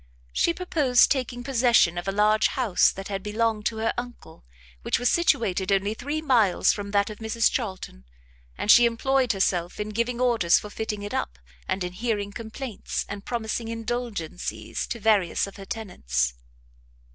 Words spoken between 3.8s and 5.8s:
uncle, which was situated